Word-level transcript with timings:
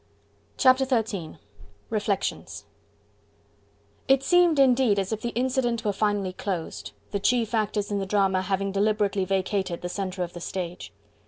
Chapter 0.57 0.83
XIII: 0.83 1.37
Reflections 1.91 2.65
It 4.07 4.23
seemed 4.23 4.57
indeed 4.57 4.97
as 4.97 5.13
if 5.13 5.21
the 5.21 5.29
incident 5.35 5.85
were 5.85 5.93
finally 5.93 6.33
closed, 6.33 6.93
the 7.11 7.19
chief 7.19 7.53
actors 7.53 7.91
in 7.91 7.99
the 7.99 8.07
drama 8.07 8.41
having 8.41 8.71
deliberately 8.71 9.25
vacated 9.25 9.83
the 9.83 9.89
centre 9.89 10.23
of 10.23 10.33
the 10.33 10.41
stage. 10.41 10.91